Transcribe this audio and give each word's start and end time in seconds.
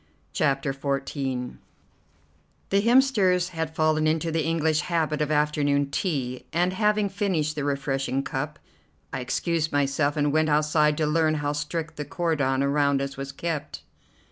CHAPTER 0.33 0.73
XIV 0.73 1.57
The 2.71 2.81
Hemsters 2.81 3.49
had 3.49 3.75
fallen 3.75 4.07
into 4.07 4.31
the 4.31 4.43
English 4.43 4.79
habit 4.79 5.21
of 5.21 5.29
afternoon 5.29 5.91
tea, 5.91 6.47
and, 6.51 6.73
having 6.73 7.07
finished 7.07 7.53
the 7.55 7.63
refreshing 7.63 8.23
cup, 8.23 8.57
I 9.13 9.19
excused 9.19 9.71
myself 9.71 10.17
and 10.17 10.33
went 10.33 10.49
outside 10.49 10.97
to 10.97 11.05
learn 11.05 11.35
how 11.35 11.51
strict 11.53 11.97
the 11.97 12.05
cordon 12.05 12.63
around 12.63 12.99
us 12.99 13.15
was 13.15 13.31
kept. 13.31 13.83